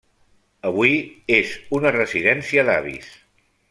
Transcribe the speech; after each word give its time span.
Avui 0.69 0.95
és 1.37 1.53
una 1.81 1.95
residència 1.99 2.69
d'avis. 2.73 3.17